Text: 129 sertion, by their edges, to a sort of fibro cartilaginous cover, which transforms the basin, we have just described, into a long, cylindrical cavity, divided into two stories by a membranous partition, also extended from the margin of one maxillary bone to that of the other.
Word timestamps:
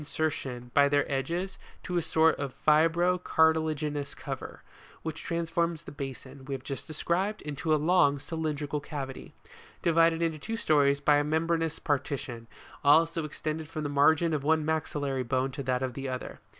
129 0.01 0.29
sertion, 0.31 0.71
by 0.73 0.89
their 0.89 1.05
edges, 1.11 1.59
to 1.83 1.95
a 1.95 2.01
sort 2.01 2.35
of 2.39 2.55
fibro 2.65 3.23
cartilaginous 3.23 4.15
cover, 4.15 4.63
which 5.03 5.21
transforms 5.21 5.83
the 5.83 5.91
basin, 5.91 6.43
we 6.45 6.55
have 6.55 6.63
just 6.63 6.87
described, 6.87 7.39
into 7.43 7.71
a 7.71 7.75
long, 7.75 8.17
cylindrical 8.17 8.79
cavity, 8.79 9.35
divided 9.83 10.19
into 10.19 10.39
two 10.39 10.57
stories 10.57 10.99
by 10.99 11.17
a 11.17 11.23
membranous 11.23 11.77
partition, 11.77 12.47
also 12.83 13.23
extended 13.25 13.69
from 13.69 13.83
the 13.83 13.89
margin 13.89 14.33
of 14.33 14.43
one 14.43 14.65
maxillary 14.65 15.21
bone 15.21 15.51
to 15.51 15.61
that 15.61 15.83
of 15.83 15.93
the 15.93 16.09
other. 16.09 16.39